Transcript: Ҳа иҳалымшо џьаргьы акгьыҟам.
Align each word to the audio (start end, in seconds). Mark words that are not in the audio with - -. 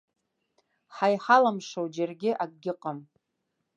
Ҳа 0.95 1.07
иҳалымшо 1.13 1.81
џьаргьы 1.93 2.31
акгьыҟам. 2.43 2.99